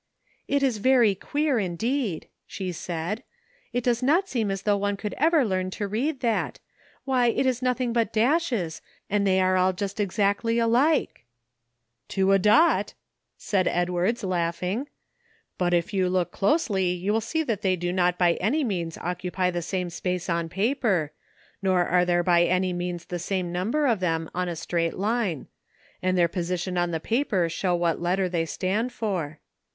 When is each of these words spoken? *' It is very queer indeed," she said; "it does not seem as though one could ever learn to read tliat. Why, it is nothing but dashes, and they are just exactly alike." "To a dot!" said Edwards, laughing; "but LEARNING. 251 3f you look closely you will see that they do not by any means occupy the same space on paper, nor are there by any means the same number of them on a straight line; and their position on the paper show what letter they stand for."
*' 0.29 0.47
It 0.57 0.63
is 0.63 0.79
very 0.79 1.13
queer 1.13 1.59
indeed," 1.59 2.27
she 2.47 2.71
said; 2.71 3.21
"it 3.71 3.83
does 3.83 4.01
not 4.01 4.27
seem 4.27 4.49
as 4.49 4.63
though 4.63 4.75
one 4.75 4.97
could 4.97 5.13
ever 5.19 5.45
learn 5.45 5.69
to 5.77 5.87
read 5.87 6.21
tliat. 6.21 6.55
Why, 7.05 7.27
it 7.27 7.45
is 7.45 7.61
nothing 7.61 7.93
but 7.93 8.11
dashes, 8.11 8.81
and 9.11 9.27
they 9.27 9.39
are 9.39 9.71
just 9.71 9.99
exactly 9.99 10.57
alike." 10.57 11.25
"To 12.07 12.31
a 12.31 12.39
dot!" 12.39 12.95
said 13.37 13.67
Edwards, 13.67 14.23
laughing; 14.23 14.87
"but 15.59 15.65
LEARNING. 15.71 15.83
251 15.83 15.83
3f 15.83 15.93
you 15.93 16.09
look 16.09 16.31
closely 16.31 16.89
you 16.93 17.13
will 17.13 17.21
see 17.21 17.43
that 17.43 17.61
they 17.61 17.75
do 17.75 17.93
not 17.93 18.17
by 18.17 18.33
any 18.41 18.63
means 18.63 18.97
occupy 18.97 19.51
the 19.51 19.61
same 19.61 19.91
space 19.91 20.27
on 20.27 20.49
paper, 20.49 21.11
nor 21.61 21.85
are 21.85 22.05
there 22.05 22.23
by 22.23 22.41
any 22.45 22.73
means 22.73 23.05
the 23.05 23.19
same 23.19 23.51
number 23.51 23.85
of 23.85 23.99
them 23.99 24.31
on 24.33 24.49
a 24.49 24.55
straight 24.55 24.95
line; 24.97 25.45
and 26.01 26.17
their 26.17 26.27
position 26.27 26.75
on 26.75 26.89
the 26.89 26.99
paper 26.99 27.47
show 27.47 27.75
what 27.75 28.01
letter 28.01 28.27
they 28.27 28.45
stand 28.47 28.91
for." 28.91 29.39